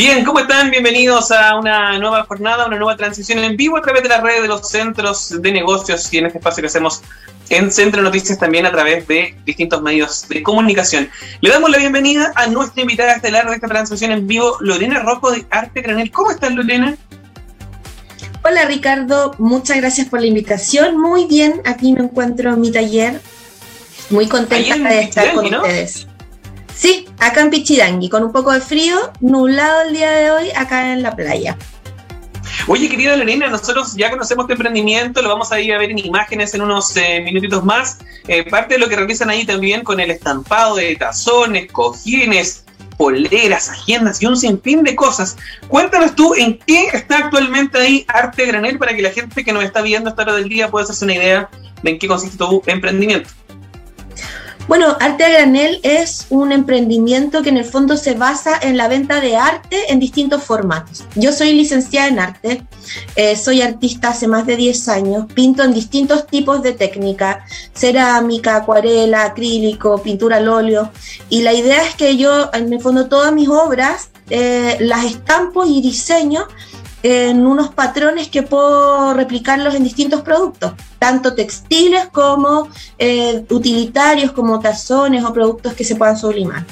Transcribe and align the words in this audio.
Bien, 0.00 0.24
¿cómo 0.24 0.40
están? 0.40 0.70
Bienvenidos 0.70 1.30
a 1.30 1.58
una 1.58 1.98
nueva 1.98 2.24
jornada, 2.24 2.66
una 2.66 2.78
nueva 2.78 2.96
transición 2.96 3.38
en 3.40 3.54
vivo 3.54 3.76
a 3.76 3.82
través 3.82 4.02
de 4.02 4.08
la 4.08 4.22
red 4.22 4.40
de 4.40 4.48
los 4.48 4.66
centros 4.66 5.42
de 5.42 5.52
negocios 5.52 6.10
y 6.10 6.16
en 6.16 6.24
este 6.24 6.38
espacio 6.38 6.62
que 6.62 6.68
hacemos 6.68 7.02
en 7.50 7.70
Centro 7.70 8.00
Noticias 8.00 8.38
también 8.38 8.64
a 8.64 8.70
través 8.70 9.06
de 9.06 9.36
distintos 9.44 9.82
medios 9.82 10.26
de 10.26 10.42
comunicación. 10.42 11.10
Le 11.42 11.50
damos 11.50 11.68
la 11.68 11.76
bienvenida 11.76 12.32
a 12.34 12.46
nuestra 12.46 12.80
invitada 12.80 13.12
estelar 13.12 13.46
de 13.50 13.56
esta 13.56 13.68
transmisión 13.68 14.12
en 14.12 14.26
vivo, 14.26 14.56
Lorena 14.60 15.00
Rocco 15.00 15.32
de 15.32 15.44
Arte 15.50 15.82
Granel. 15.82 16.10
¿Cómo 16.10 16.30
estás, 16.30 16.54
Lorena? 16.54 16.96
Hola 18.42 18.64
Ricardo, 18.64 19.34
muchas 19.36 19.76
gracias 19.76 20.08
por 20.08 20.22
la 20.22 20.28
invitación. 20.28 20.98
Muy 20.98 21.26
bien, 21.26 21.60
aquí 21.66 21.92
me 21.92 22.04
encuentro 22.04 22.54
en 22.54 22.60
mi 22.62 22.72
taller. 22.72 23.20
Muy 24.08 24.28
contenta 24.28 24.88
de 24.88 25.02
estar 25.02 25.34
con 25.34 25.54
ustedes. 25.54 26.06
Sí, 26.80 27.06
acá 27.18 27.42
en 27.42 27.50
Pichidangui, 27.50 28.08
con 28.08 28.24
un 28.24 28.32
poco 28.32 28.52
de 28.52 28.60
frío, 28.62 28.96
nublado 29.20 29.82
el 29.82 29.92
día 29.92 30.12
de 30.12 30.30
hoy 30.30 30.50
acá 30.56 30.94
en 30.94 31.02
la 31.02 31.14
playa. 31.14 31.58
Oye, 32.68 32.88
querida 32.88 33.16
Lorena, 33.16 33.48
nosotros 33.48 33.94
ya 33.96 34.10
conocemos 34.10 34.46
tu 34.46 34.54
emprendimiento, 34.54 35.20
lo 35.20 35.28
vamos 35.28 35.52
a 35.52 35.60
ir 35.60 35.74
a 35.74 35.78
ver 35.78 35.90
en 35.90 35.98
imágenes 35.98 36.54
en 36.54 36.62
unos 36.62 36.96
eh, 36.96 37.20
minutitos 37.20 37.62
más. 37.62 37.98
Eh, 38.28 38.48
parte 38.48 38.74
de 38.74 38.80
lo 38.80 38.88
que 38.88 38.96
realizan 38.96 39.28
ahí 39.28 39.44
también 39.44 39.84
con 39.84 40.00
el 40.00 40.10
estampado 40.10 40.76
de 40.76 40.96
tazones, 40.96 41.70
cojines, 41.70 42.64
poleras, 42.96 43.68
agendas 43.68 44.22
y 44.22 44.26
un 44.26 44.38
sinfín 44.38 44.82
de 44.82 44.96
cosas. 44.96 45.36
Cuéntanos 45.68 46.14
tú 46.14 46.34
en 46.34 46.58
qué 46.60 46.86
está 46.94 47.18
actualmente 47.18 47.76
ahí 47.76 48.06
Arte 48.08 48.46
Granel 48.46 48.78
para 48.78 48.96
que 48.96 49.02
la 49.02 49.10
gente 49.10 49.44
que 49.44 49.52
nos 49.52 49.64
está 49.64 49.82
viendo 49.82 50.08
esta 50.08 50.22
hora 50.22 50.32
del 50.32 50.48
día 50.48 50.70
pueda 50.70 50.84
hacerse 50.84 51.04
una 51.04 51.14
idea 51.16 51.50
de 51.82 51.90
en 51.90 51.98
qué 51.98 52.08
consiste 52.08 52.38
tu 52.38 52.62
emprendimiento. 52.64 53.28
Bueno, 54.70 54.96
Arte 55.00 55.24
a 55.24 55.30
Granel 55.30 55.80
es 55.82 56.28
un 56.30 56.52
emprendimiento 56.52 57.42
que 57.42 57.48
en 57.48 57.56
el 57.56 57.64
fondo 57.64 57.96
se 57.96 58.14
basa 58.14 58.56
en 58.62 58.76
la 58.76 58.86
venta 58.86 59.20
de 59.20 59.36
arte 59.36 59.92
en 59.92 59.98
distintos 59.98 60.44
formatos. 60.44 61.04
Yo 61.16 61.32
soy 61.32 61.54
licenciada 61.54 62.06
en 62.06 62.20
arte, 62.20 62.62
eh, 63.16 63.34
soy 63.34 63.62
artista 63.62 64.10
hace 64.10 64.28
más 64.28 64.46
de 64.46 64.54
10 64.54 64.88
años, 64.88 65.26
pinto 65.34 65.64
en 65.64 65.74
distintos 65.74 66.24
tipos 66.28 66.62
de 66.62 66.70
técnica, 66.70 67.44
cerámica, 67.74 68.54
acuarela, 68.54 69.24
acrílico, 69.24 70.00
pintura 70.04 70.36
al 70.36 70.46
óleo, 70.46 70.92
y 71.28 71.42
la 71.42 71.52
idea 71.52 71.84
es 71.84 71.96
que 71.96 72.16
yo, 72.16 72.48
en 72.52 72.72
el 72.72 72.80
fondo, 72.80 73.08
todas 73.08 73.32
mis 73.32 73.48
obras 73.48 74.10
eh, 74.28 74.76
las 74.78 75.04
estampo 75.04 75.66
y 75.66 75.82
diseño 75.82 76.46
en 77.02 77.46
unos 77.46 77.72
patrones 77.72 78.28
que 78.28 78.42
puedo 78.42 79.14
replicarlos 79.14 79.74
en 79.74 79.84
distintos 79.84 80.22
productos, 80.22 80.72
tanto 80.98 81.34
textiles 81.34 82.08
como 82.12 82.68
eh, 82.98 83.44
utilitarios, 83.48 84.32
como 84.32 84.60
tazones 84.60 85.24
o 85.24 85.32
productos 85.32 85.72
que 85.74 85.84
se 85.84 85.96
puedan 85.96 86.16
sublimar. 86.16 86.64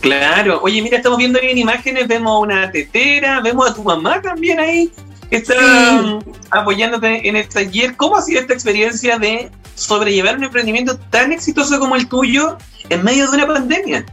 Claro, 0.00 0.60
oye, 0.62 0.82
mira, 0.82 0.98
estamos 0.98 1.18
viendo 1.18 1.38
ahí 1.40 1.50
en 1.50 1.58
imágenes, 1.58 2.06
vemos 2.06 2.42
una 2.42 2.70
tetera, 2.70 3.40
vemos 3.40 3.70
a 3.70 3.74
tu 3.74 3.82
mamá 3.82 4.20
también 4.20 4.60
ahí, 4.60 4.92
que 5.30 5.36
está 5.36 6.20
apoyándote 6.50 7.26
en 7.26 7.36
el 7.36 7.48
taller. 7.48 7.96
¿Cómo 7.96 8.16
ha 8.16 8.22
sido 8.22 8.40
esta 8.40 8.52
experiencia 8.52 9.18
de 9.18 9.50
sobrellevar 9.74 10.36
un 10.36 10.44
emprendimiento 10.44 10.98
tan 10.98 11.32
exitoso 11.32 11.78
como 11.78 11.96
el 11.96 12.08
tuyo 12.08 12.58
en 12.90 13.02
medio 13.02 13.30
de 13.30 13.36
una 13.36 13.46
pandemia? 13.46 14.04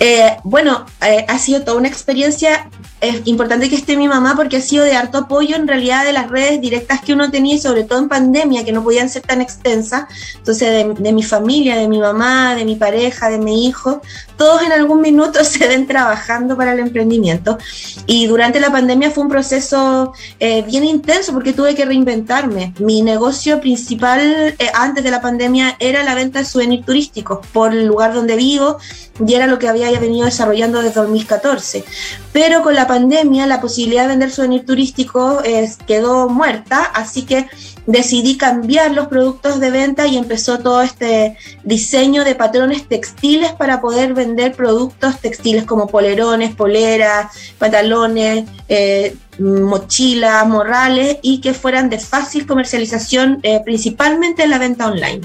Eh, 0.00 0.36
bueno, 0.44 0.86
eh, 1.04 1.24
ha 1.26 1.38
sido 1.38 1.64
toda 1.64 1.76
una 1.76 1.88
experiencia 1.88 2.70
es 3.00 3.26
importante 3.26 3.68
que 3.68 3.76
esté 3.76 3.96
mi 3.96 4.08
mamá 4.08 4.34
porque 4.36 4.56
ha 4.56 4.60
sido 4.60 4.84
de 4.84 4.96
harto 4.96 5.18
apoyo 5.18 5.54
en 5.56 5.68
realidad 5.68 6.04
de 6.04 6.12
las 6.12 6.28
redes 6.30 6.60
directas 6.60 7.00
que 7.00 7.12
uno 7.12 7.30
tenía 7.30 7.54
y 7.54 7.58
sobre 7.58 7.84
todo 7.84 7.98
en 8.00 8.08
pandemia 8.08 8.64
que 8.64 8.72
no 8.72 8.82
podían 8.82 9.08
ser 9.08 9.22
tan 9.22 9.40
extensas. 9.40 10.04
Entonces 10.36 10.86
de, 10.98 11.12
mi 11.12 11.22
familia, 11.22 11.76
de 11.76 11.88
mi 11.88 11.98
mamá, 11.98 12.54
de 12.54 12.64
mi 12.64 12.74
pareja, 12.74 13.30
de 13.30 13.38
mi 13.38 13.66
hijo, 13.66 14.02
todos 14.36 14.62
en 14.62 14.72
algún 14.72 15.00
minuto 15.00 15.44
se 15.44 15.68
ven 15.68 15.86
trabajando 15.86 16.56
para 16.56 16.72
el 16.72 16.80
emprendimiento. 16.80 17.58
Y 18.06 18.26
durante 18.26 18.58
la 18.58 18.72
pandemia 18.72 19.10
fue 19.10 19.24
un 19.24 19.30
proceso 19.30 20.12
eh, 20.40 20.62
bien 20.62 20.84
intenso 20.84 21.32
porque 21.32 21.52
tuve 21.52 21.74
que 21.74 21.84
reinventarme. 21.84 22.74
Mi 22.80 23.02
negocio 23.02 23.60
principal 23.60 24.56
eh, 24.58 24.70
antes 24.74 25.04
de 25.04 25.10
la 25.10 25.20
pandemia 25.20 25.76
era 25.78 26.02
la 26.02 26.14
venta 26.14 26.40
de 26.40 26.44
souvenirs 26.44 26.84
turísticos 26.84 27.46
por 27.52 27.72
el 27.72 27.86
lugar 27.86 28.12
donde 28.12 28.34
vivo 28.34 28.78
y 29.24 29.34
era 29.34 29.46
lo 29.46 29.58
que 29.58 29.68
había 29.68 29.90
venido 29.98 30.24
desarrollando 30.26 30.82
desde 30.82 31.00
2014. 31.00 31.84
Pero 32.32 32.62
con 32.62 32.74
la 32.74 32.87
pandemia 32.88 33.46
la 33.46 33.60
posibilidad 33.60 34.02
de 34.02 34.08
vender 34.08 34.32
souvenir 34.32 34.66
turístico 34.66 35.40
eh, 35.44 35.70
quedó 35.86 36.28
muerta, 36.28 36.82
así 36.82 37.24
que 37.24 37.46
decidí 37.86 38.36
cambiar 38.36 38.90
los 38.90 39.06
productos 39.06 39.60
de 39.60 39.70
venta 39.70 40.06
y 40.06 40.18
empezó 40.18 40.58
todo 40.58 40.82
este 40.82 41.36
diseño 41.62 42.24
de 42.24 42.34
patrones 42.34 42.88
textiles 42.88 43.52
para 43.52 43.80
poder 43.80 44.12
vender 44.12 44.54
productos 44.54 45.20
textiles 45.20 45.64
como 45.64 45.86
polerones, 45.86 46.54
poleras, 46.54 47.32
pantalones, 47.58 48.44
eh, 48.68 49.16
mochilas, 49.38 50.46
morrales 50.46 51.18
y 51.22 51.40
que 51.40 51.54
fueran 51.54 51.88
de 51.88 51.98
fácil 51.98 52.46
comercialización, 52.46 53.38
eh, 53.42 53.60
principalmente 53.64 54.42
en 54.42 54.50
la 54.50 54.58
venta 54.58 54.88
online. 54.88 55.20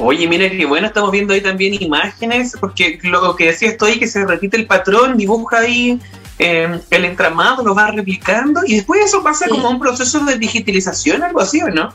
Oye, 0.00 0.28
mira 0.28 0.48
qué 0.48 0.64
bueno, 0.64 0.86
estamos 0.86 1.10
viendo 1.10 1.34
ahí 1.34 1.40
también 1.40 1.74
imágenes, 1.82 2.56
porque 2.60 3.00
lo 3.02 3.34
que 3.34 3.46
decía 3.46 3.68
estoy 3.68 3.98
que 3.98 4.06
se 4.06 4.24
repite 4.24 4.56
el 4.56 4.66
patrón, 4.66 5.16
dibuja 5.16 5.58
ahí 5.58 5.98
eh, 6.38 6.80
el 6.90 7.04
entramado, 7.04 7.64
lo 7.64 7.74
va 7.74 7.90
replicando 7.90 8.60
y 8.64 8.76
después 8.76 9.04
eso 9.04 9.22
pasa 9.22 9.48
como 9.48 9.68
un 9.68 9.80
proceso 9.80 10.20
de 10.20 10.38
digitalización, 10.38 11.22
algo 11.22 11.40
así, 11.40 11.60
¿o 11.62 11.68
no? 11.68 11.92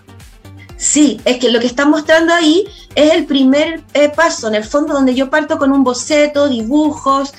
Sí, 0.75 1.21
es 1.23 1.37
que 1.37 1.49
lo 1.49 1.61
que 1.61 1.67
están 1.67 1.89
mostrando 1.89 2.33
ahí 2.33 2.65
es 2.93 3.13
el 3.13 3.25
primer 3.25 3.83
eh, 3.93 4.09
paso, 4.09 4.49
en 4.49 4.55
el 4.55 4.65
fondo 4.65 4.93
donde 4.93 5.15
yo 5.15 5.29
parto 5.29 5.57
con 5.57 5.71
un 5.71 5.85
boceto, 5.85 6.49
dibujos, 6.49 7.33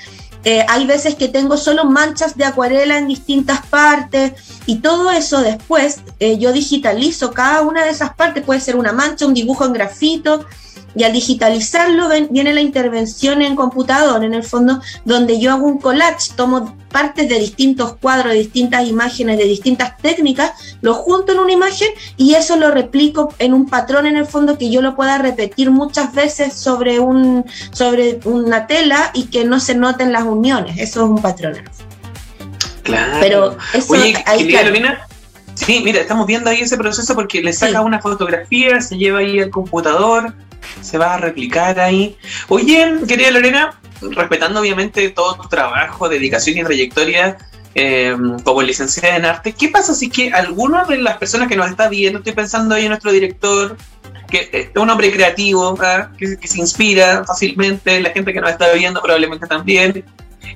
eh, 0.44 0.64
hay 0.66 0.86
veces 0.86 1.14
que 1.14 1.28
tengo 1.28 1.58
solo 1.58 1.84
manchas 1.84 2.36
de 2.36 2.44
acuarela 2.44 2.96
en 2.96 3.06
distintas 3.06 3.66
partes 3.66 4.32
y 4.66 4.76
todo 4.76 5.10
eso 5.10 5.40
después 5.40 6.00
yo 6.38 6.52
digitalizo 6.52 7.32
cada 7.32 7.62
una 7.62 7.84
de 7.84 7.90
esas 7.90 8.14
partes, 8.14 8.44
puede 8.44 8.60
ser 8.60 8.76
una 8.76 8.92
mancha, 8.92 9.26
un 9.26 9.34
dibujo 9.34 9.64
en 9.64 9.72
grafito, 9.72 10.46
y 10.94 11.04
al 11.04 11.12
digitalizarlo 11.12 12.08
viene 12.30 12.52
la 12.52 12.60
intervención 12.60 13.42
en 13.42 13.56
computador, 13.56 14.24
en 14.24 14.34
el 14.34 14.44
fondo, 14.44 14.80
donde 15.04 15.40
yo 15.40 15.52
hago 15.52 15.66
un 15.66 15.78
collage, 15.78 16.32
tomo 16.36 16.76
partes 16.90 17.28
de 17.28 17.40
distintos 17.40 17.96
cuadros, 17.96 18.32
de 18.32 18.38
distintas 18.38 18.86
imágenes, 18.86 19.36
de 19.36 19.44
distintas 19.44 19.96
técnicas, 19.98 20.52
lo 20.80 20.94
junto 20.94 21.32
en 21.32 21.40
una 21.40 21.52
imagen 21.52 21.88
y 22.16 22.34
eso 22.34 22.56
lo 22.56 22.70
replico 22.70 23.34
en 23.40 23.52
un 23.52 23.68
patrón 23.68 24.06
en 24.06 24.16
el 24.16 24.26
fondo 24.26 24.56
que 24.56 24.70
yo 24.70 24.80
lo 24.80 24.94
pueda 24.94 25.18
repetir 25.18 25.70
muchas 25.70 26.14
veces 26.14 26.54
sobre, 26.54 27.00
un, 27.00 27.44
sobre 27.72 28.20
una 28.24 28.68
tela 28.68 29.10
y 29.12 29.24
que 29.24 29.44
no 29.44 29.58
se 29.58 29.74
noten 29.74 30.12
las 30.12 30.24
uniones. 30.24 30.78
Eso 30.78 31.04
es 31.04 31.10
un 31.10 31.20
patrón. 31.20 31.54
Claro. 32.84 33.16
Pero 33.20 33.56
eso 33.72 33.92
Oye, 33.92 34.22
ahí, 34.26 34.46
Sí, 35.54 35.80
mira, 35.84 36.00
estamos 36.00 36.26
viendo 36.26 36.50
ahí 36.50 36.60
ese 36.60 36.76
proceso 36.76 37.14
porque 37.14 37.40
le 37.40 37.52
saca 37.52 37.80
una 37.80 38.00
fotografía, 38.00 38.80
se 38.80 38.96
lleva 38.96 39.20
ahí 39.20 39.38
al 39.38 39.50
computador, 39.50 40.34
se 40.84 40.98
va 40.98 41.14
a 41.14 41.18
replicar 41.18 41.80
ahí. 41.80 42.16
Oye, 42.48 42.98
querida 43.08 43.30
Lorena, 43.30 43.80
respetando 44.00 44.60
obviamente 44.60 45.08
todo 45.10 45.36
tu 45.36 45.48
trabajo, 45.48 46.08
dedicación 46.08 46.58
y 46.58 46.64
trayectoria 46.64 47.38
eh, 47.74 48.16
como 48.44 48.62
licenciada 48.62 49.16
en 49.16 49.24
arte, 49.24 49.52
¿qué 49.52 49.68
pasa 49.68 49.94
si 49.94 50.08
que 50.08 50.32
alguna 50.32 50.84
de 50.84 50.98
las 50.98 51.16
personas 51.16 51.48
que 51.48 51.56
nos 51.56 51.68
está 51.68 51.88
viendo, 51.88 52.18
estoy 52.18 52.32
pensando 52.32 52.74
ahí 52.74 52.84
en 52.84 52.90
nuestro 52.90 53.10
director, 53.10 53.76
que 54.30 54.48
es 54.52 54.80
un 54.80 54.90
hombre 54.90 55.12
creativo, 55.12 55.76
¿ah? 55.80 56.12
que, 56.16 56.36
se 56.46 56.58
inspira 56.58 57.24
fácilmente, 57.24 58.00
la 58.00 58.10
gente 58.10 58.32
que 58.32 58.40
nos 58.40 58.50
está 58.50 58.72
viendo 58.72 59.02
probablemente 59.02 59.46
también, 59.46 60.04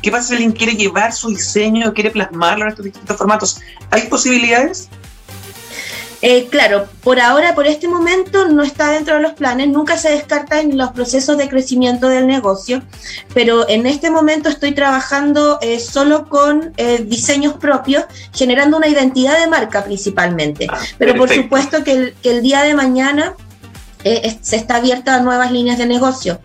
¿Qué 0.02 0.10
pasa 0.10 0.28
si 0.28 0.34
alguien 0.34 0.52
quiere 0.52 0.74
llevar 0.74 1.12
su 1.12 1.28
diseño, 1.28 1.92
quiere 1.92 2.10
plasmarlo 2.10 2.64
en 2.64 2.70
estos 2.70 2.84
distintos 2.84 3.16
formatos? 3.16 3.60
¿Hay 3.90 4.02
posibilidades? 4.02 4.88
Eh, 6.20 6.48
claro, 6.50 6.88
por 7.02 7.20
ahora, 7.20 7.54
por 7.54 7.66
este 7.66 7.86
momento, 7.86 8.48
no 8.48 8.62
está 8.62 8.90
dentro 8.90 9.14
de 9.16 9.22
los 9.22 9.34
planes, 9.34 9.68
nunca 9.68 9.96
se 9.96 10.10
descarta 10.10 10.60
en 10.60 10.76
los 10.76 10.90
procesos 10.90 11.38
de 11.38 11.48
crecimiento 11.48 12.08
del 12.08 12.26
negocio, 12.26 12.82
pero 13.34 13.68
en 13.68 13.86
este 13.86 14.10
momento 14.10 14.48
estoy 14.48 14.72
trabajando 14.72 15.58
eh, 15.62 15.78
solo 15.78 16.28
con 16.28 16.72
eh, 16.76 17.04
diseños 17.06 17.54
propios, 17.54 18.04
generando 18.34 18.76
una 18.76 18.88
identidad 18.88 19.38
de 19.38 19.46
marca 19.46 19.84
principalmente. 19.84 20.66
Ah, 20.68 20.78
pero 20.98 21.14
por 21.14 21.30
supuesto 21.30 21.84
que 21.84 22.14
el, 22.22 22.42
día 22.42 22.62
de 22.62 22.74
mañana 22.74 23.34
se 24.02 24.56
está 24.56 24.76
abierta 24.76 25.16
a 25.16 25.20
nuevas 25.20 25.52
líneas 25.52 25.76
de 25.76 25.86
negocio. 25.86 26.40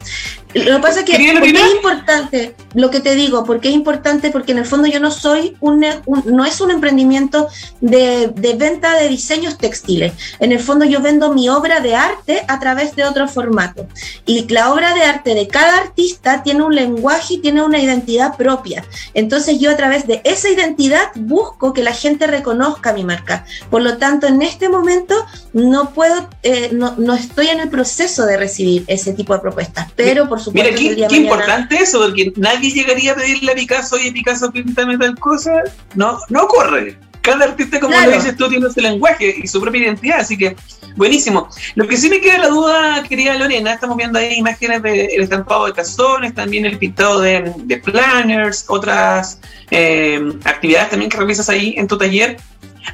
Lo 0.54 0.76
que 0.76 0.82
pasa 0.82 1.00
es 1.00 1.06
que 1.06 1.16
es 1.16 1.76
importante 1.76 2.56
lo 2.74 2.90
que 2.92 3.00
te 3.00 3.16
digo, 3.16 3.44
porque 3.44 3.70
es 3.70 3.74
importante 3.74 4.30
porque 4.30 4.52
en 4.52 4.60
el 4.60 4.66
fondo 4.66 4.88
yo 4.88 5.00
no 5.00 5.12
soy 5.12 5.58
un, 5.60 5.86
no 6.26 6.46
es 6.46 6.62
un 6.62 6.72
emprendimiento 6.72 7.48
de, 7.82 8.32
de, 8.36 8.54
venta 8.54 8.96
de 8.96 9.10
diseños 9.10 9.58
textiles. 9.58 10.14
En 10.40 10.52
el 10.52 10.60
fondo 10.60 10.86
yo 10.86 11.02
vendo 11.02 11.34
mi 11.34 11.50
obra 11.50 11.80
de 11.80 11.96
arte 11.96 12.44
a 12.48 12.60
través 12.60 12.96
de 12.96 13.04
otro 13.04 13.28
formato. 13.28 13.88
Y 14.26 14.48
la 14.50 14.72
obra 14.72 14.94
de 14.94 15.04
arte 15.04 15.36
de 15.36 15.48
cada 15.48 15.78
artista 15.78 16.44
tiene 16.44 16.64
un 16.64 16.76
lenguaje 16.76 17.36
y 17.36 17.38
tiene 17.40 17.64
una 17.64 17.80
identidad 17.80 18.38
propia. 18.38 18.86
Entonces 19.14 19.60
yo 19.60 19.72
a 19.72 19.76
través 19.76 20.08
de 20.08 20.22
esa 20.24 20.50
identidad 20.50 21.12
busco 21.16 21.74
que 21.74 21.84
la 21.84 21.94
gente 21.94 22.28
reconozca 22.28 22.94
mi 22.94 23.04
marca. 23.04 23.46
Por 23.70 23.82
lo 23.82 23.98
tanto, 23.98 24.28
en 24.28 24.42
este 24.42 24.70
momento 24.70 25.16
no 25.54 25.92
puedo, 25.92 26.30
eh, 26.44 26.70
no, 26.72 26.96
no 26.98 27.14
estoy 27.14 27.48
en 27.48 27.60
el 27.60 27.70
proceso 27.70 28.26
de 28.26 28.38
recibir 28.38 28.84
ese 28.88 29.14
tipo 29.14 29.34
de 29.34 29.40
propuestas, 29.40 29.92
pero 29.96 30.28
por 30.30 30.43
supuesto. 30.44 30.82
Mira, 30.82 31.08
qué, 31.08 31.16
importante 31.16 31.76
eso, 31.76 32.00
porque 32.00 32.34
nadie 32.36 32.72
llegaría 32.72 33.14
a 33.14 33.16
pedirle 33.16 33.52
a 33.52 33.56
Picasso, 33.56 33.96
oye 33.96 34.12
Picasso, 34.12 34.52
píntame 34.52 34.98
tal 34.98 35.18
cosa. 35.20 35.64
No, 35.96 36.20
no 36.30 36.44
ocurre. 36.44 36.98
Cada 37.22 37.46
artista, 37.46 37.80
como 37.80 37.96
lo 37.98 38.12
dices 38.12 38.36
tú, 38.36 38.50
tiene 38.50 38.70
su 38.70 38.82
lenguaje 38.82 39.34
y 39.42 39.48
su 39.48 39.62
propia 39.62 39.84
identidad, 39.84 40.20
así 40.20 40.38
que 40.38 40.58
buenísimo. 40.98 41.48
Lo 41.76 41.88
que 41.88 41.96
sí 41.96 42.10
me 42.10 42.20
queda 42.20 42.38
la 42.40 42.50
duda, 42.50 43.04
querida 43.08 43.38
Lorena, 43.38 43.74
estamos 43.74 43.96
viendo 43.96 44.20
ahí 44.20 44.34
imágenes 44.36 44.84
del 44.84 45.22
estampado 45.22 45.66
de 45.68 45.72
tazones, 45.72 46.36
también 46.36 46.66
el 46.66 46.78
pintado 46.78 47.22
de, 47.22 47.82
planners, 47.84 48.66
otras 48.68 49.40
eh, 49.72 50.22
actividades 50.44 50.90
también 50.90 51.10
que 51.10 51.18
realizas 51.18 51.48
ahí 51.48 51.76
en 51.78 51.88
tu 51.88 51.98
taller. 51.98 52.38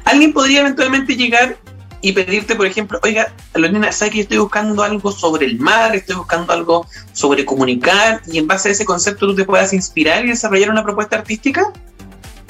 ¿Alguien 0.04 0.32
podría 0.32 0.60
eventualmente 0.60 1.16
llegar 1.16 1.58
y 2.00 2.12
pedirte, 2.12 2.56
por 2.56 2.66
ejemplo, 2.66 2.98
oiga, 3.02 3.32
Lorena, 3.54 3.92
¿sabes 3.92 4.14
que 4.14 4.20
estoy 4.20 4.38
buscando 4.38 4.82
algo 4.82 5.12
sobre 5.12 5.46
el 5.46 5.58
mar, 5.58 5.94
estoy 5.94 6.16
buscando 6.16 6.52
algo 6.52 6.86
sobre 7.12 7.44
comunicar 7.44 8.22
y 8.26 8.38
en 8.38 8.46
base 8.46 8.70
a 8.70 8.72
ese 8.72 8.84
concepto 8.84 9.26
tú 9.26 9.34
te 9.34 9.44
puedas 9.44 9.72
inspirar 9.72 10.24
y 10.24 10.28
desarrollar 10.28 10.70
una 10.70 10.82
propuesta 10.82 11.16
artística? 11.16 11.72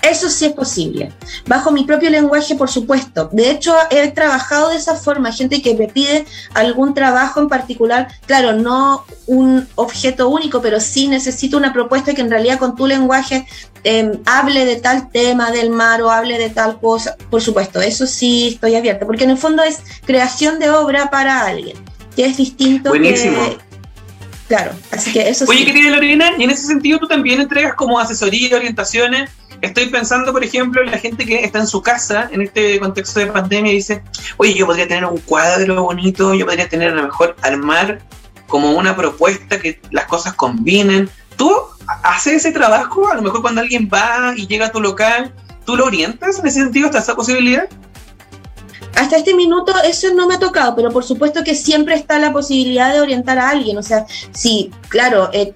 Eso 0.02 0.30
sí 0.30 0.46
es 0.46 0.52
posible. 0.52 1.12
Bajo 1.46 1.70
mi 1.70 1.84
propio 1.84 2.10
lenguaje, 2.10 2.54
por 2.54 2.70
supuesto. 2.70 3.28
De 3.32 3.50
hecho, 3.50 3.74
he 3.90 4.08
trabajado 4.10 4.70
de 4.70 4.76
esa 4.76 4.94
forma. 4.96 5.32
Gente 5.32 5.60
que 5.60 5.74
me 5.74 5.88
pide 5.88 6.24
algún 6.54 6.94
trabajo 6.94 7.40
en 7.40 7.48
particular. 7.48 8.08
Claro, 8.26 8.52
no 8.54 9.04
un 9.26 9.68
objeto 9.74 10.28
único, 10.28 10.62
pero 10.62 10.80
sí 10.80 11.08
necesito 11.08 11.56
una 11.56 11.72
propuesta 11.72 12.14
que 12.14 12.22
en 12.22 12.30
realidad 12.30 12.58
con 12.58 12.76
tu 12.76 12.86
lenguaje 12.86 13.46
em, 13.84 14.18
hable 14.24 14.64
de 14.64 14.76
tal 14.76 15.10
tema 15.10 15.50
del 15.50 15.70
mar 15.70 16.00
o 16.02 16.10
hable 16.10 16.38
de 16.38 16.50
tal 16.50 16.80
cosa. 16.80 17.16
Por 17.30 17.42
supuesto, 17.42 17.80
eso 17.80 18.06
sí 18.06 18.48
estoy 18.54 18.76
abierta. 18.76 19.06
Porque 19.06 19.24
en 19.24 19.30
el 19.30 19.38
fondo 19.38 19.62
es 19.62 19.80
creación 20.06 20.58
de 20.58 20.70
obra 20.70 21.10
para 21.10 21.46
alguien. 21.46 21.76
Que 22.16 22.24
es 22.24 22.36
distinto 22.38 22.90
Buenísimo. 22.90 23.36
Claro, 24.48 24.72
así 24.90 25.12
que 25.12 25.28
eso 25.28 25.44
Oye, 25.46 25.64
querida 25.64 25.90
Lorena, 25.90 26.32
y 26.36 26.42
en 26.42 26.50
ese 26.50 26.66
sentido 26.66 26.98
tú 26.98 27.06
también 27.06 27.40
entregas 27.40 27.74
como 27.74 28.00
asesoría 28.00 28.56
orientaciones 28.56 29.30
Estoy 29.60 29.86
pensando, 29.86 30.32
por 30.32 30.42
ejemplo, 30.42 30.82
en 30.82 30.90
la 30.90 30.98
gente 30.98 31.26
que 31.26 31.44
está 31.44 31.58
en 31.58 31.66
su 31.66 31.82
casa 31.82 32.28
en 32.32 32.42
este 32.42 32.80
contexto 32.80 33.20
de 33.20 33.26
pandemia 33.26 33.72
y 33.72 33.76
dice, 33.76 34.02
oye, 34.38 34.54
yo 34.54 34.66
podría 34.66 34.88
tener 34.88 35.04
un 35.04 35.18
cuadro 35.18 35.82
bonito, 35.82 36.34
yo 36.34 36.46
podría 36.46 36.68
tener 36.68 36.92
a 36.92 36.94
lo 36.94 37.02
mejor 37.02 37.36
armar 37.42 38.00
como 38.46 38.72
una 38.72 38.96
propuesta 38.96 39.60
que 39.60 39.80
las 39.90 40.06
cosas 40.06 40.34
combinen. 40.34 41.10
¿Tú 41.36 41.52
haces 42.02 42.34
ese 42.34 42.52
trabajo? 42.52 43.08
A 43.08 43.14
lo 43.14 43.22
mejor 43.22 43.42
cuando 43.42 43.60
alguien 43.60 43.88
va 43.92 44.34
y 44.36 44.46
llega 44.46 44.66
a 44.66 44.72
tu 44.72 44.80
local, 44.80 45.34
¿tú 45.64 45.76
lo 45.76 45.86
orientas 45.86 46.38
en 46.38 46.46
ese 46.46 46.60
sentido? 46.60 46.86
¿Está 46.86 46.98
esa 46.98 47.14
posibilidad? 47.14 47.68
Hasta 49.00 49.16
este 49.16 49.32
minuto 49.32 49.72
eso 49.82 50.12
no 50.12 50.26
me 50.26 50.34
ha 50.34 50.38
tocado, 50.38 50.76
pero 50.76 50.90
por 50.90 51.04
supuesto 51.04 51.42
que 51.42 51.54
siempre 51.54 51.94
está 51.94 52.18
la 52.18 52.34
posibilidad 52.34 52.92
de 52.92 53.00
orientar 53.00 53.38
a 53.38 53.48
alguien. 53.48 53.78
O 53.78 53.82
sea, 53.82 54.04
sí, 54.30 54.70
claro, 54.90 55.30
eh, 55.32 55.54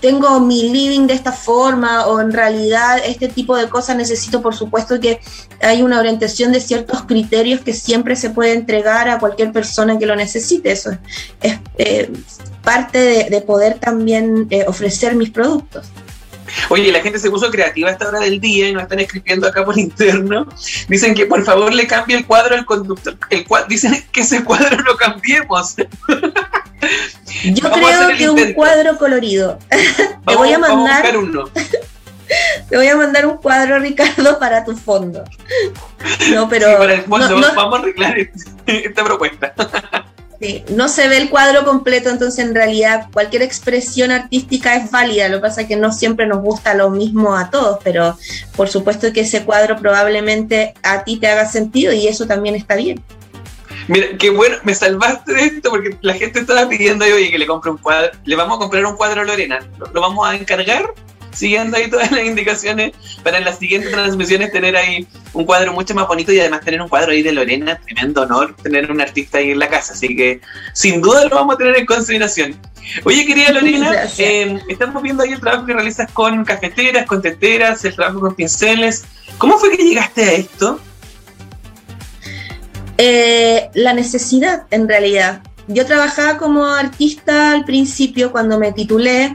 tengo 0.00 0.38
mi 0.38 0.70
living 0.70 1.08
de 1.08 1.14
esta 1.14 1.32
forma 1.32 2.06
o 2.06 2.20
en 2.20 2.32
realidad 2.32 2.98
este 3.04 3.26
tipo 3.26 3.56
de 3.56 3.68
cosas 3.68 3.96
necesito 3.96 4.40
por 4.40 4.54
supuesto 4.54 5.00
que 5.00 5.20
hay 5.60 5.82
una 5.82 5.98
orientación 5.98 6.52
de 6.52 6.60
ciertos 6.60 7.02
criterios 7.02 7.60
que 7.60 7.72
siempre 7.72 8.14
se 8.14 8.30
puede 8.30 8.52
entregar 8.52 9.08
a 9.08 9.18
cualquier 9.18 9.50
persona 9.50 9.98
que 9.98 10.06
lo 10.06 10.14
necesite. 10.14 10.70
Eso 10.70 10.92
es, 11.40 11.58
eh, 11.78 12.12
parte 12.62 13.28
de, 13.30 13.40
poder 13.40 13.80
también 13.80 14.46
eh, 14.50 14.64
ofrecer 14.68 15.16
mis 15.16 15.30
productos. 15.30 15.86
Oye, 16.68 16.92
la 16.92 17.00
gente 17.00 17.18
se 17.18 17.30
puso 17.30 17.50
creativa 17.50 17.88
a 17.88 17.92
esta 17.92 18.08
hora 18.08 18.20
del 18.20 18.40
día 18.40 18.68
y 18.68 18.72
nos 18.72 18.84
están 18.84 19.00
escribiendo 19.00 19.46
acá 19.46 19.64
por 19.64 19.78
interno. 19.84 20.46
Dicen 20.88 21.14
que 21.14 21.26
por 21.26 21.44
favor 21.44 21.72
le 21.72 21.86
cambie 21.86 22.16
el 22.16 22.26
cuadro 22.26 22.54
al 22.54 22.64
conductor. 22.64 23.16
El 23.30 23.46
dicen 23.68 24.04
que 24.12 24.20
ese 24.20 24.44
cuadro 24.44 24.78
lo 24.82 24.96
cambiemos. 24.96 25.76
Yo 27.44 27.70
creo 27.70 28.08
que 28.16 28.30
un 28.30 28.52
cuadro 28.52 28.98
colorido. 28.98 29.58
Te 30.26 30.36
voy 30.36 30.52
a 30.52 30.58
mandar. 30.58 31.04
Te 32.68 32.76
voy 32.76 32.88
a 32.88 32.96
mandar 32.96 33.26
un 33.26 33.36
cuadro, 33.36 33.78
Ricardo, 33.78 34.38
para 34.38 34.64
tu 34.64 34.76
fondo. 34.76 35.24
No, 36.32 36.48
pero. 36.48 36.78
para 36.78 36.94
el 36.94 37.02
fondo, 37.02 37.40
vamos 37.54 37.78
a 37.78 37.82
arreglar 37.82 38.16
esta 38.66 39.04
propuesta. 39.04 39.54
Sí, 40.40 40.64
no 40.70 40.88
se 40.88 41.08
ve 41.08 41.18
el 41.18 41.30
cuadro 41.30 41.64
completo, 41.64 42.10
entonces 42.10 42.44
en 42.44 42.54
realidad 42.54 43.06
cualquier 43.12 43.42
expresión 43.42 44.10
artística 44.10 44.74
es 44.74 44.90
válida. 44.90 45.28
Lo 45.28 45.36
que 45.36 45.42
pasa 45.42 45.62
es 45.62 45.68
que 45.68 45.76
no 45.76 45.92
siempre 45.92 46.26
nos 46.26 46.42
gusta 46.42 46.74
lo 46.74 46.90
mismo 46.90 47.36
a 47.36 47.50
todos, 47.50 47.78
pero 47.84 48.18
por 48.56 48.68
supuesto 48.68 49.12
que 49.12 49.20
ese 49.20 49.44
cuadro 49.44 49.76
probablemente 49.76 50.74
a 50.82 51.04
ti 51.04 51.18
te 51.18 51.28
haga 51.28 51.46
sentido 51.46 51.92
y 51.92 52.08
eso 52.08 52.26
también 52.26 52.54
está 52.54 52.74
bien. 52.74 53.02
Mira, 53.86 54.08
qué 54.18 54.30
bueno, 54.30 54.56
me 54.64 54.74
salvaste 54.74 55.34
de 55.34 55.42
esto 55.44 55.70
porque 55.70 55.96
la 56.00 56.14
gente 56.14 56.40
estaba 56.40 56.68
pidiendo, 56.68 57.04
oye, 57.04 57.30
que 57.30 57.38
le 57.38 57.46
compre 57.46 57.70
un 57.70 57.78
cuadro. 57.78 58.12
Le 58.24 58.36
vamos 58.36 58.56
a 58.56 58.60
comprar 58.60 58.84
un 58.86 58.96
cuadro 58.96 59.20
a 59.20 59.24
Lorena. 59.24 59.60
Lo, 59.78 60.00
vamos 60.00 60.26
a 60.26 60.34
encargar, 60.34 60.94
siguiendo 61.34 61.76
ahí 61.76 61.90
todas 61.90 62.10
las 62.10 62.24
indicaciones, 62.24 62.92
para 63.22 63.38
en 63.38 63.44
las 63.44 63.58
siguientes 63.58 63.90
transmisiones 63.90 64.52
tener 64.52 64.76
ahí 64.76 65.06
un 65.32 65.44
cuadro 65.44 65.72
mucho 65.72 65.94
más 65.94 66.06
bonito 66.08 66.32
y 66.32 66.40
además 66.40 66.60
tener 66.62 66.80
un 66.80 66.88
cuadro 66.88 67.12
ahí 67.12 67.22
de 67.22 67.32
Lorena. 67.32 67.80
Tremendo 67.84 68.22
honor 68.22 68.54
tener 68.62 68.90
un 68.90 69.00
artista 69.00 69.38
ahí 69.38 69.50
en 69.50 69.58
la 69.58 69.68
casa. 69.68 69.92
Así 69.94 70.14
que 70.16 70.40
sin 70.72 71.00
duda 71.00 71.24
lo 71.24 71.36
vamos 71.36 71.54
a 71.54 71.58
tener 71.58 71.76
en 71.76 71.86
consideración. 71.86 72.56
Oye, 73.04 73.24
querida 73.26 73.50
Lorena, 73.50 73.92
eh, 74.18 74.60
estamos 74.68 75.02
viendo 75.02 75.22
ahí 75.22 75.32
el 75.32 75.40
trabajo 75.40 75.66
que 75.66 75.72
realizas 75.72 76.10
con 76.12 76.44
cafeteras, 76.44 77.06
con 77.06 77.22
teteras, 77.22 77.84
el 77.84 77.94
trabajo 77.94 78.20
con 78.20 78.34
pinceles. 78.34 79.04
¿Cómo 79.38 79.58
fue 79.58 79.76
que 79.76 79.82
llegaste 79.82 80.22
a 80.22 80.32
esto? 80.32 80.80
Eh, 82.98 83.70
la 83.74 83.92
necesidad, 83.94 84.64
en 84.70 84.88
realidad. 84.88 85.42
Yo 85.66 85.86
trabajaba 85.86 86.36
como 86.36 86.66
artista 86.66 87.52
al 87.52 87.64
principio 87.64 88.30
cuando 88.30 88.58
me 88.58 88.72
titulé 88.72 89.34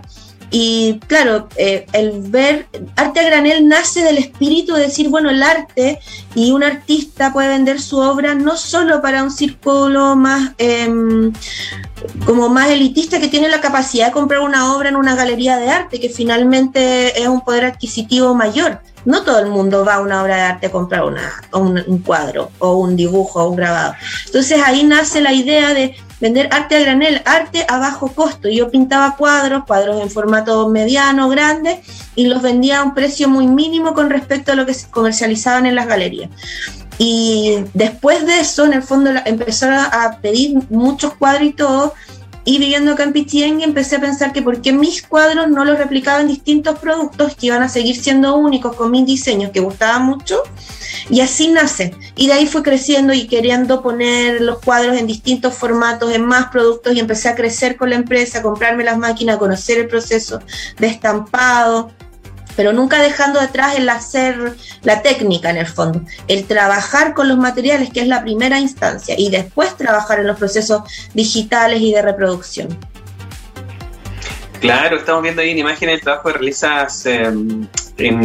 y 0.51 0.99
claro, 1.07 1.47
eh, 1.57 1.85
el 1.93 2.21
ver 2.21 2.67
arte 2.95 3.19
a 3.19 3.23
granel 3.23 3.67
nace 3.67 4.01
del 4.01 4.17
espíritu 4.17 4.73
de 4.73 4.81
decir, 4.83 5.09
bueno, 5.09 5.29
el 5.29 5.43
arte 5.43 5.99
y 6.33 6.51
un 6.51 6.63
artista 6.63 7.31
puede 7.31 7.49
vender 7.49 7.79
su 7.79 7.99
obra 7.99 8.33
no 8.33 8.57
solo 8.57 9.01
para 9.01 9.23
un 9.23 9.31
círculo 9.31 10.15
más 10.15 10.53
em, 10.57 11.31
como 12.25 12.49
más 12.49 12.69
elitista 12.69 13.19
que 13.19 13.27
tiene 13.27 13.49
la 13.49 13.61
capacidad 13.61 14.07
de 14.07 14.11
comprar 14.11 14.41
una 14.41 14.73
obra 14.73 14.89
en 14.89 14.95
una 14.95 15.15
galería 15.15 15.57
de 15.57 15.69
arte, 15.69 15.99
que 15.99 16.09
finalmente 16.09 17.21
es 17.21 17.27
un 17.27 17.41
poder 17.41 17.65
adquisitivo 17.65 18.33
mayor. 18.33 18.79
No 19.05 19.23
todo 19.23 19.39
el 19.39 19.47
mundo 19.47 19.85
va 19.85 19.95
a 19.95 20.01
una 20.01 20.23
obra 20.23 20.35
de 20.35 20.41
arte 20.41 20.67
a 20.67 20.71
comprar 20.71 21.03
una, 21.03 21.41
un 21.53 21.99
cuadro 21.99 22.51
o 22.59 22.77
un 22.77 22.95
dibujo 22.95 23.43
o 23.43 23.49
un 23.49 23.55
grabado. 23.55 23.93
Entonces 24.25 24.59
ahí 24.63 24.83
nace 24.83 25.21
la 25.21 25.33
idea 25.33 25.73
de 25.73 25.95
vender 26.19 26.49
arte 26.51 26.75
a 26.75 26.79
granel, 26.79 27.21
arte 27.25 27.65
a 27.67 27.77
bajo 27.77 28.09
costo. 28.13 28.49
Yo 28.49 28.69
pintaba 28.69 29.15
cuadros, 29.15 29.63
cuadros 29.65 30.01
en 30.01 30.09
formato 30.09 30.67
mediano, 30.69 31.29
grande, 31.29 31.81
y 32.15 32.25
los 32.25 32.41
vendía 32.41 32.79
a 32.79 32.83
un 32.83 32.93
precio 32.93 33.29
muy 33.29 33.47
mínimo 33.47 33.93
con 33.93 34.09
respecto 34.09 34.51
a 34.51 34.55
lo 34.55 34.65
que 34.65 34.73
se 34.73 34.89
comercializaban 34.89 35.65
en 35.65 35.75
las 35.75 35.87
galerías. 35.87 36.29
Y 36.97 37.63
después 37.73 38.25
de 38.25 38.41
eso, 38.41 38.65
en 38.65 38.73
el 38.73 38.83
fondo, 38.83 39.11
empezaron 39.25 39.79
a 39.79 40.19
pedir 40.21 40.57
muchos 40.69 41.13
cuadros 41.13 41.43
y 41.43 41.53
todo. 41.53 41.93
Y 42.45 42.57
viviendo 42.57 42.93
acá 42.93 43.03
en 43.03 43.13
Pichiengue 43.13 43.63
empecé 43.63 43.97
a 43.97 44.01
pensar 44.01 44.33
que 44.33 44.41
por 44.41 44.61
qué 44.61 44.71
mis 44.71 45.01
cuadros 45.01 45.49
no 45.49 45.65
los 45.65 45.77
replicaban 45.77 46.27
distintos 46.27 46.79
productos 46.79 47.35
que 47.35 47.47
iban 47.47 47.61
a 47.61 47.69
seguir 47.69 47.95
siendo 47.95 48.35
únicos 48.35 48.75
con 48.75 48.91
mis 48.91 49.05
diseños 49.05 49.51
que 49.51 49.59
gustaban 49.59 50.05
mucho 50.05 50.41
y 51.09 51.21
así 51.21 51.49
nace. 51.49 51.93
Y 52.15 52.27
de 52.27 52.33
ahí 52.33 52.47
fue 52.47 52.63
creciendo 52.63 53.13
y 53.13 53.27
queriendo 53.27 53.81
poner 53.81 54.41
los 54.41 54.59
cuadros 54.59 54.97
en 54.97 55.07
distintos 55.07 55.53
formatos, 55.53 56.11
en 56.11 56.25
más 56.25 56.47
productos 56.47 56.93
y 56.93 56.99
empecé 56.99 57.29
a 57.29 57.35
crecer 57.35 57.77
con 57.77 57.89
la 57.89 57.95
empresa, 57.95 58.41
comprarme 58.41 58.83
las 58.83 58.97
máquinas, 58.97 59.37
conocer 59.37 59.79
el 59.79 59.87
proceso 59.87 60.39
de 60.77 60.87
estampado, 60.87 61.91
pero 62.59 62.73
nunca 62.73 63.01
dejando 63.01 63.39
detrás 63.39 63.77
el 63.77 63.87
hacer 63.87 64.53
la 64.83 65.01
técnica 65.01 65.49
en 65.49 65.55
el 65.55 65.65
fondo, 65.65 66.01
el 66.27 66.43
trabajar 66.43 67.13
con 67.13 67.29
los 67.29 67.37
materiales, 67.37 67.89
que 67.89 68.01
es 68.01 68.07
la 68.07 68.21
primera 68.21 68.59
instancia, 68.59 69.15
y 69.17 69.29
después 69.29 69.77
trabajar 69.77 70.19
en 70.19 70.27
los 70.27 70.37
procesos 70.37 70.81
digitales 71.13 71.79
y 71.79 71.93
de 71.93 72.01
reproducción. 72.01 72.77
Claro, 74.59 74.97
estamos 74.97 75.23
viendo 75.23 75.41
ahí 75.41 75.51
en 75.51 75.59
imagen 75.59 75.87
el 75.87 76.01
trabajo 76.01 76.27
que 76.27 76.33
realizas 76.33 77.05
em, 77.05 77.65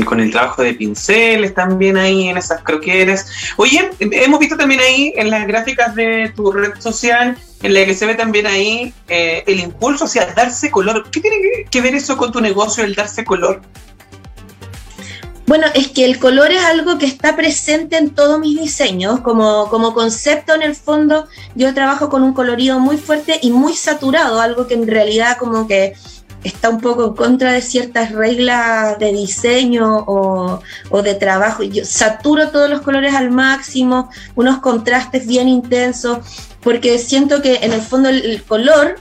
con 0.05 0.19
el 0.19 0.33
trabajo 0.33 0.63
de 0.63 0.75
pinceles 0.75 1.55
también 1.55 1.97
ahí 1.97 2.27
en 2.27 2.37
esas 2.37 2.61
croqueras. 2.63 3.31
Oye, 3.57 3.89
hemos 4.01 4.41
visto 4.41 4.57
también 4.57 4.81
ahí 4.81 5.13
en 5.15 5.31
las 5.31 5.47
gráficas 5.47 5.95
de 5.95 6.33
tu 6.35 6.51
red 6.51 6.73
social, 6.81 7.39
en 7.63 7.73
la 7.73 7.85
que 7.85 7.95
se 7.95 8.05
ve 8.05 8.17
también 8.17 8.49
ahí 8.49 8.93
eh, 9.07 9.45
el 9.47 9.61
impulso 9.61 10.07
hacia 10.07 10.27
darse 10.27 10.73
color. 10.73 11.09
¿Qué 11.13 11.21
tiene 11.21 11.37
que 11.71 11.81
ver 11.81 11.95
eso 11.95 12.17
con 12.17 12.33
tu 12.33 12.41
negocio, 12.41 12.83
el 12.83 12.97
darse 12.97 13.25
color? 13.25 13.63
Bueno, 15.47 15.67
es 15.75 15.89
que 15.89 16.07
el 16.07 16.19
color 16.19 16.51
es 16.53 16.65
algo 16.65 16.97
que 16.97 17.05
está 17.07 17.37
presente 17.37 17.99
en 17.99 18.15
todos 18.15 18.41
mis 18.41 18.59
diseños. 18.59 19.21
Como, 19.21 19.69
como 19.69 19.93
concepto, 19.93 20.55
en 20.55 20.63
el 20.63 20.75
fondo, 20.75 21.27
yo 21.55 21.75
trabajo 21.75 22.09
con 22.09 22.23
un 22.23 22.33
colorido 22.33 22.81
muy 22.81 22.97
fuerte 22.97 23.39
y 23.43 23.51
muy 23.51 23.75
saturado, 23.75 24.41
algo 24.41 24.67
que 24.67 24.75
en 24.75 24.87
realidad 24.87 25.37
como 25.37 25.67
que 25.67 25.95
está 26.45 26.69
un 26.69 26.81
poco 26.81 27.07
en 27.07 27.15
contra 27.15 27.53
de 27.53 27.63
ciertas 27.63 28.13
reglas 28.13 28.99
de 28.99 29.13
diseño 29.13 30.05
o, 30.07 30.61
de 31.03 31.15
trabajo. 31.15 31.63
Yo 31.63 31.85
saturo 31.85 32.51
todos 32.51 32.71
los 32.71 32.83
colores 32.83 33.15
al 33.15 33.31
máximo, 33.31 34.11
unos 34.35 34.61
contrastes 34.61 35.27
bien 35.27 35.49
intensos, 35.49 36.19
porque 36.63 36.99
siento 36.99 37.43
que 37.43 37.57
en 37.57 37.73
el 37.73 37.81
fondo 37.81 38.11
el, 38.11 38.43
color 38.45 38.97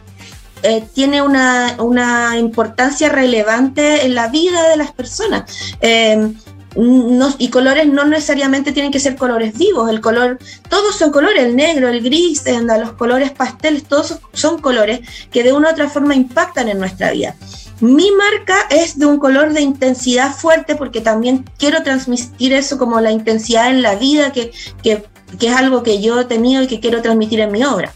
eh, 0.63 0.83
tiene 0.93 1.21
una, 1.21 1.75
una, 1.79 2.37
importancia 2.37 3.09
relevante 3.09 4.05
en 4.05 4.15
la 4.15 4.29
vida 4.29 4.69
de 4.69 4.77
las 4.77 4.91
personas. 4.91 5.75
Eh, 5.81 6.33
y 6.75 7.49
colores 7.49 7.87
no 7.87 8.05
necesariamente 8.05 8.71
tienen 8.71 8.91
que 8.91 8.99
ser 8.99 9.15
colores 9.15 9.57
vivos, 9.57 9.89
el 9.89 10.01
color, 10.01 10.39
todos 10.69 10.95
son 10.95 11.11
colores, 11.11 11.43
el 11.43 11.55
negro, 11.55 11.87
el 11.87 12.01
gris, 12.01 12.43
los 12.79 12.93
colores 12.93 13.31
pasteles, 13.31 13.83
todos 13.83 14.17
son 14.33 14.59
colores 14.59 15.01
que 15.31 15.43
de 15.43 15.53
una 15.53 15.69
u 15.69 15.71
otra 15.71 15.89
forma 15.89 16.15
impactan 16.15 16.69
en 16.69 16.79
nuestra 16.79 17.11
vida. 17.11 17.35
Mi 17.79 18.09
marca 18.11 18.55
es 18.69 18.97
de 18.97 19.05
un 19.05 19.19
color 19.19 19.53
de 19.53 19.61
intensidad 19.61 20.33
fuerte 20.33 20.75
porque 20.75 21.01
también 21.01 21.45
quiero 21.57 21.83
transmitir 21.83 22.53
eso 22.53 22.77
como 22.77 22.99
la 23.01 23.11
intensidad 23.11 23.69
en 23.69 23.81
la 23.81 23.95
vida, 23.95 24.31
que, 24.31 24.51
que, 24.81 25.03
que 25.39 25.47
es 25.47 25.55
algo 25.55 25.83
que 25.83 26.01
yo 26.01 26.21
he 26.21 26.25
tenido 26.25 26.63
y 26.63 26.67
que 26.67 26.79
quiero 26.79 27.01
transmitir 27.01 27.39
en 27.39 27.51
mi 27.51 27.63
obra 27.63 27.93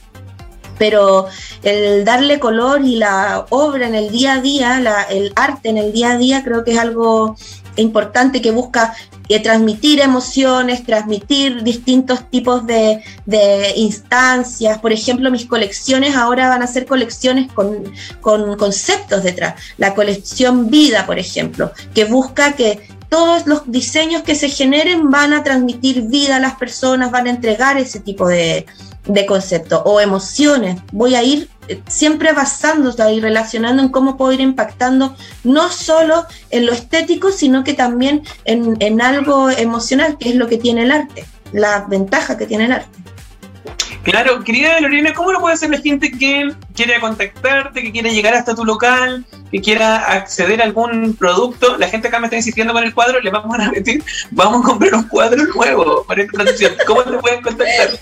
pero 0.78 1.28
el 1.64 2.06
darle 2.06 2.40
color 2.40 2.82
y 2.86 2.96
la 2.96 3.46
obra 3.50 3.88
en 3.88 3.96
el 3.96 4.12
día 4.12 4.34
a 4.34 4.42
día, 4.42 4.80
la, 4.80 5.04
el 5.04 5.34
arte 5.36 5.70
en 5.70 5.78
el 5.78 5.92
día 5.92 6.12
a 6.12 6.18
día, 6.18 6.44
creo 6.44 6.64
que 6.64 6.72
es 6.72 6.80
algo 6.80 7.36
importante 7.78 8.42
que 8.42 8.52
busca 8.52 8.96
eh, 9.30 9.42
transmitir 9.42 10.00
emociones, 10.00 10.86
transmitir 10.86 11.64
distintos 11.64 12.30
tipos 12.30 12.66
de, 12.66 13.04
instancias. 13.76 14.80
Por 14.80 14.92
ejemplo, 14.92 15.30
mis 15.32 15.46
colecciones 15.46 16.16
ahora 16.16 16.50
van 16.50 16.64
a 16.64 16.68
ser 16.68 16.86
colecciones 16.86 17.52
con, 17.52 17.92
con 18.22 18.58
conceptos 18.58 19.24
detrás. 19.24 19.56
La 19.78 19.94
colección 19.94 20.70
Vida, 20.70 21.06
por 21.06 21.20
ejemplo, 21.20 21.72
que 21.94 22.06
busca 22.06 22.54
que 22.54 22.88
todos 23.10 23.48
los 23.48 23.70
diseños 23.72 24.22
que 24.24 24.36
se 24.36 24.50
generen 24.50 25.10
van 25.10 25.34
a 25.34 25.44
transmitir 25.44 26.04
vida 26.04 26.38
a 26.38 26.40
las 26.40 26.56
personas, 26.56 27.12
van 27.12 27.28
a 27.28 27.30
entregar 27.30 27.78
ese 27.78 28.00
tipo 28.00 28.28
de, 28.28 28.66
de 29.08 29.26
conceptos 29.26 29.82
o 29.86 30.00
emociones. 30.00 30.80
Voy 30.92 31.16
a 31.16 31.24
ir 31.24 31.50
eh, 31.68 31.82
siempre 31.88 32.34
basándose 32.34 33.14
y 33.14 33.20
relacionando 33.20 33.82
en 33.82 33.90
cómo 33.90 34.18
puedo 34.18 34.32
ir 34.32 34.42
impactando 34.42 35.16
no 35.44 35.70
solo 35.70 36.26
en 36.50 36.66
lo 36.66 36.74
estético, 36.74 37.32
sino 37.32 37.64
que 37.64 37.74
también 37.74 38.24
en, 38.46 39.02
algo 39.02 39.50
emocional, 39.50 40.18
que 40.18 40.30
es 40.30 40.36
lo 40.36 40.48
que 40.48 40.58
tiene 40.58 40.84
el 40.84 40.92
arte, 40.92 41.26
la 41.52 41.86
ventaja 41.88 42.38
que 42.38 42.46
tiene 42.46 42.66
el 42.66 42.72
arte. 42.74 42.98
Claro, 44.04 44.42
querida 44.42 44.80
Lorena, 44.80 45.14
¿cómo 45.14 45.34
lo 45.34 45.42
puede 45.42 45.56
hacer 45.56 45.70
la 45.70 45.80
gente 45.80 46.10
que 46.10 46.54
quiere 46.74 47.00
contactarte, 47.02 47.82
que 47.82 47.92
quiere 47.92 48.14
llegar 48.14 48.34
hasta 48.36 48.56
tu 48.56 48.64
local, 48.64 49.26
que 49.52 49.60
quiera 49.60 49.98
acceder 50.14 50.62
a 50.62 50.64
algún 50.64 51.14
producto? 51.14 51.78
La 51.78 51.90
gente 51.90 52.08
acá 52.08 52.18
me 52.20 52.28
está 52.28 52.38
insistiendo 52.38 52.72
con 52.72 52.84
el 52.86 52.94
cuadro, 52.94 53.20
le 53.20 53.30
vamos 53.30 53.54
a 53.60 53.66
repetir, 53.66 54.02
vamos 54.32 54.64
a 54.64 54.70
comprar 54.70 54.96
un 54.96 55.04
cuadro 55.10 55.44
nuevo 55.54 56.06
para 56.08 56.22
esta 56.22 56.46
¿Cómo 56.86 57.04
te 57.04 57.18
pueden 57.18 57.42
contactar? 57.42 58.00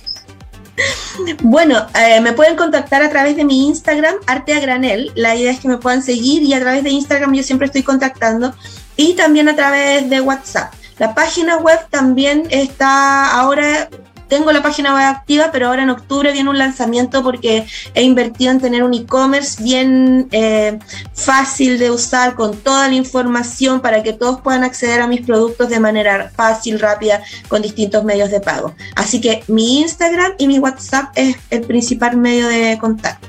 Bueno, 1.41 1.85
eh, 1.95 2.19
me 2.21 2.33
pueden 2.33 2.55
contactar 2.55 3.01
a 3.01 3.09
través 3.09 3.35
de 3.35 3.45
mi 3.45 3.67
Instagram, 3.67 4.15
Arte 4.27 4.53
a 4.53 4.59
Granel. 4.59 5.11
La 5.15 5.35
idea 5.35 5.51
es 5.51 5.59
que 5.59 5.67
me 5.67 5.77
puedan 5.77 6.03
seguir 6.03 6.43
y 6.43 6.53
a 6.53 6.59
través 6.59 6.83
de 6.83 6.89
Instagram 6.89 7.33
yo 7.33 7.43
siempre 7.43 7.67
estoy 7.67 7.83
contactando 7.83 8.53
y 8.97 9.13
también 9.13 9.47
a 9.47 9.55
través 9.55 10.09
de 10.09 10.21
WhatsApp. 10.21 10.73
La 10.97 11.13
página 11.13 11.57
web 11.57 11.79
también 11.89 12.47
está 12.49 13.31
ahora 13.31 13.89
tengo 14.27 14.51
la 14.51 14.61
página 14.61 14.93
web 14.93 15.05
activa, 15.05 15.49
pero 15.51 15.67
ahora 15.67 15.83
en 15.83 15.89
octubre 15.89 16.31
viene 16.31 16.49
un 16.49 16.57
lanzamiento 16.57 17.23
porque 17.23 17.65
he 17.93 18.03
invertido 18.03 18.51
en 18.51 18.59
tener 18.59 18.83
un 18.83 18.93
e-commerce 18.93 19.61
bien 19.63 20.27
eh, 20.31 20.79
fácil 21.13 21.79
de 21.79 21.91
usar, 21.91 22.35
con 22.35 22.57
toda 22.57 22.87
la 22.87 22.95
información 22.95 23.81
para 23.81 24.03
que 24.03 24.13
todos 24.13 24.41
puedan 24.41 24.63
acceder 24.63 25.01
a 25.01 25.07
mis 25.07 25.21
productos 25.21 25.69
de 25.69 25.79
manera 25.79 26.31
fácil, 26.35 26.79
rápida, 26.79 27.21
con 27.47 27.61
distintos 27.61 28.03
medios 28.03 28.31
de 28.31 28.39
pago. 28.39 28.75
Así 28.95 29.21
que 29.21 29.43
mi 29.47 29.81
Instagram 29.81 30.33
y 30.37 30.47
mi 30.47 30.59
WhatsApp 30.59 31.11
es 31.15 31.37
el 31.49 31.61
principal 31.61 32.17
medio 32.17 32.47
de 32.47 32.77
contacto. 32.79 33.27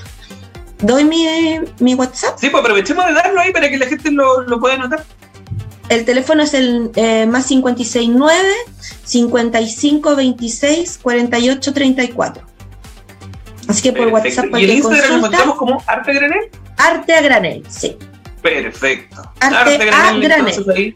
¿Doy 0.78 1.04
mi, 1.04 1.94
WhatsApp? 1.94 2.36
Sí, 2.38 2.50
pues 2.50 2.60
aprovechemos 2.60 3.06
de 3.06 3.14
darlo 3.14 3.40
ahí 3.40 3.52
para 3.52 3.70
que 3.70 3.78
la 3.78 3.86
gente 3.86 4.10
lo, 4.10 4.42
lo 4.42 4.60
pueda 4.60 4.76
notar. 4.76 5.04
El 5.88 6.04
teléfono 6.04 6.42
es 6.42 6.54
el 6.54 6.90
eh, 6.96 7.26
más 7.26 7.46
569 7.46 8.48
55 9.04 10.16
26 10.16 10.98
48 11.02 11.72
34. 11.72 12.42
Así 13.68 13.82
que 13.82 13.92
por 13.92 14.08
WhatsApp 14.08 14.46
¿Y 14.56 14.64
el 14.64 14.70
Instagram 14.70 15.10
lo 15.10 15.16
encontramos 15.16 15.56
como 15.56 15.82
Arte 15.86 16.12
Granel? 16.12 16.50
Arte 16.76 17.14
a 17.14 17.20
Granel, 17.20 17.64
sí. 17.68 17.96
Perfecto. 18.42 19.22
Arte, 19.40 19.90
a 19.90 20.12
Granel. 20.14 20.94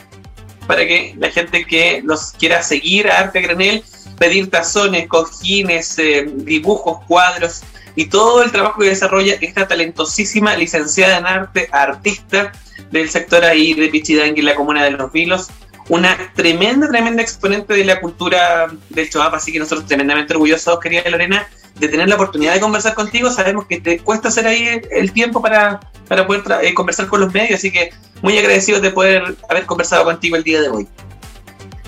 para 0.67 0.87
que 0.87 1.15
la 1.19 1.31
gente 1.31 1.65
que 1.65 2.01
los 2.05 2.33
quiera 2.33 2.63
seguir 2.63 3.11
a 3.11 3.19
Arte 3.19 3.41
Granel, 3.41 3.83
pedir 4.19 4.51
tazones, 4.51 5.09
cojines, 5.09 5.99
eh, 5.99 6.31
dibujos, 6.33 7.05
cuadros 7.07 7.63
y 7.97 8.07
todo 8.07 8.43
el 8.43 8.53
trabajo 8.53 8.81
que 8.81 8.89
desarrolla 8.89 9.35
esta 9.41 9.67
talentosísima 9.67 10.57
licenciada 10.57 11.19
en 11.19 11.27
arte, 11.27 11.69
artista 11.73 12.53
del 12.91 13.09
sector 13.11 13.45
ahí 13.45 13.75
de 13.75 13.89
Pichidangui, 13.89 14.43
la 14.43 14.55
comuna 14.55 14.85
de 14.85 14.93
Los 14.93 15.13
Vilos. 15.13 15.49
Una 15.89 16.17
tremenda, 16.35 16.89
tremenda 16.89 17.21
exponente 17.21 17.75
de 17.75 17.85
la 17.85 18.01
cultura 18.01 18.69
del 18.91 19.11
Choapa, 19.11 19.39
así 19.39 19.53
que 19.53 19.59
nosotros 19.59 19.87
tremendamente 19.87 20.35
orgullosos, 20.35 20.79
querida 20.79 21.03
Lorena, 21.11 21.49
de 21.77 21.89
tener 21.89 22.09
la 22.09 22.15
oportunidad 22.15 22.55
de 22.55 22.61
conversar 22.61 22.95
contigo. 22.95 23.31
Sabemos 23.31 23.67
que 23.67 23.81
te 23.81 23.99
cuesta 23.99 24.29
hacer 24.29 24.47
ahí 24.47 24.81
el 24.91 25.13
tiempo 25.13 25.43
para, 25.43 25.81
para 26.07 26.27
poder 26.27 26.43
eh, 26.63 26.75
conversar 26.75 27.09
con 27.09 27.21
los 27.21 27.33
medios, 27.33 27.59
así 27.59 27.73
que 27.73 27.93
muy 28.23 28.39
agradecido 28.39 28.81
de 28.81 28.91
poder 28.91 29.37
haber 29.49 29.67
conversado 29.67 30.05
contigo 30.05 30.37
el 30.37 30.45
día 30.45 30.61
de 30.61 30.69
hoy. 30.69 30.87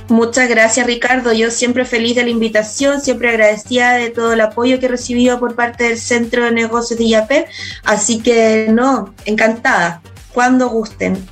Muchas 0.08 0.48
gracias 0.48 0.86
Ricardo, 0.86 1.32
yo 1.32 1.50
siempre 1.50 1.84
feliz 1.84 2.16
de 2.16 2.24
la 2.24 2.30
invitación, 2.30 3.00
siempre 3.00 3.30
agradecida 3.30 3.94
de 3.94 4.10
todo 4.10 4.32
el 4.32 4.40
apoyo 4.40 4.78
que 4.78 4.86
he 4.86 4.88
recibido 4.88 5.38
por 5.38 5.54
parte 5.54 5.84
del 5.84 5.98
Centro 5.98 6.44
de 6.44 6.52
Negocios 6.52 6.98
de 6.98 7.06
IAPER, 7.06 7.46
así 7.84 8.20
que 8.20 8.68
no, 8.70 9.14
encantada. 9.24 10.02
Cuando 10.32 10.68
gusten. 10.68 11.22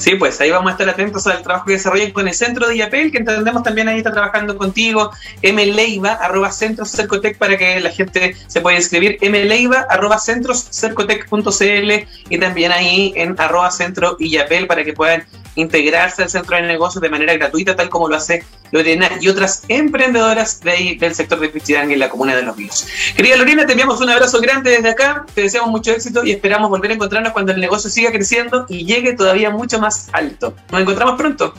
Sí, 0.00 0.14
pues 0.14 0.40
ahí 0.40 0.50
vamos 0.50 0.70
a 0.70 0.72
estar 0.72 0.88
atentos 0.88 1.26
al 1.26 1.42
trabajo 1.42 1.66
que 1.66 1.72
desarrollen 1.72 2.12
con 2.12 2.26
el 2.26 2.32
centro 2.32 2.66
de 2.66 2.76
IAPEL, 2.76 3.12
que 3.12 3.18
entendemos 3.18 3.62
también 3.62 3.86
ahí 3.86 3.98
está 3.98 4.10
trabajando 4.10 4.56
contigo, 4.56 5.10
mleiva, 5.42 6.12
arroba 6.12 6.50
centros 6.52 6.90
cercotec, 6.90 7.36
para 7.36 7.58
que 7.58 7.80
la 7.80 7.90
gente 7.90 8.34
se 8.46 8.62
pueda 8.62 8.78
inscribir, 8.78 9.18
mleiva, 9.20 9.86
arroba 9.90 10.18
centros 10.18 10.68
cercotec.cl 10.70 11.92
y 12.30 12.38
también 12.38 12.72
ahí 12.72 13.12
en 13.14 13.38
arroba 13.38 13.70
centro 13.70 14.16
IAPEL 14.18 14.66
para 14.66 14.84
que 14.84 14.94
puedan 14.94 15.26
integrarse 15.60 16.22
al 16.22 16.30
centro 16.30 16.56
de 16.56 16.62
negocios 16.62 17.00
de 17.02 17.08
manera 17.08 17.34
gratuita, 17.34 17.76
tal 17.76 17.88
como 17.88 18.08
lo 18.08 18.16
hace 18.16 18.44
Lorena 18.72 19.08
y 19.20 19.28
otras 19.28 19.62
emprendedoras 19.68 20.60
de 20.60 20.96
del 20.98 21.14
sector 21.14 21.40
de 21.40 21.48
Pichidang 21.48 21.90
en 21.90 21.98
la 21.98 22.08
comuna 22.08 22.34
de 22.34 22.42
Los 22.42 22.56
Ríos. 22.56 22.86
Querida 23.16 23.36
Lorena, 23.36 23.66
te 23.66 23.72
enviamos 23.72 24.00
un 24.00 24.10
abrazo 24.10 24.40
grande 24.40 24.70
desde 24.70 24.90
acá, 24.90 25.24
te 25.34 25.42
deseamos 25.42 25.70
mucho 25.70 25.92
éxito 25.92 26.24
y 26.24 26.32
esperamos 26.32 26.70
volver 26.70 26.90
a 26.90 26.94
encontrarnos 26.94 27.32
cuando 27.32 27.52
el 27.52 27.60
negocio 27.60 27.90
siga 27.90 28.10
creciendo 28.10 28.66
y 28.68 28.84
llegue 28.84 29.14
todavía 29.14 29.50
mucho 29.50 29.78
más 29.78 30.08
alto. 30.12 30.54
Nos 30.70 30.80
encontramos 30.80 31.16
pronto. 31.16 31.54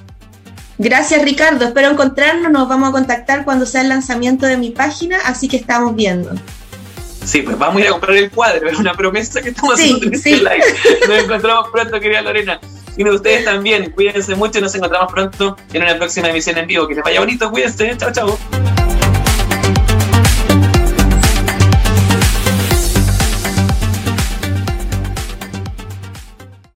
Gracias 0.78 1.22
Ricardo, 1.24 1.66
espero 1.66 1.90
encontrarnos, 1.92 2.52
nos 2.52 2.68
vamos 2.68 2.90
a 2.90 2.92
contactar 2.92 3.46
cuando 3.46 3.66
sea 3.66 3.82
el 3.82 3.90
lanzamiento 3.90 4.48
de 4.48 4.58
mi 4.58 4.72
página, 4.72 5.20
así 5.26 5.48
que 5.48 5.58
estamos 5.58 5.96
viendo. 5.96 6.32
Sí, 7.24 7.44
pues 7.44 7.58
vamos 7.58 7.78
a 7.78 7.82
ir 7.82 7.88
a 7.88 7.92
comprar 7.92 8.18
el 8.18 8.32
cuadro, 8.32 8.68
es 8.68 8.80
una 8.80 8.96
promesa 8.96 9.42
que 9.42 9.50
estamos 9.50 9.76
haciendo 9.76 10.08
en 10.08 10.14
este 10.16 10.38
live. 10.38 10.64
Nos 11.08 11.24
encontramos 11.24 11.70
pronto, 11.72 12.00
querida 12.00 12.22
Lorena. 12.24 12.60
Y 12.98 13.08
ustedes 13.08 13.46
también, 13.46 13.92
cuídense 13.92 14.36
mucho 14.36 14.60
y 14.60 14.62
nos 14.62 14.76
encontramos 14.76 15.12
pronto 15.12 15.58
en 15.74 15.84
una 15.84 15.96
próxima 15.98 16.30
emisión 16.30 16.58
en 16.58 16.68
vivo. 16.68 16.88
Que 16.88 16.96
les 16.96 17.04
vaya 17.04 17.20
bonito, 17.20 17.50
cuídense, 17.50 17.96
chao, 17.98 18.12
chao. 18.12 18.71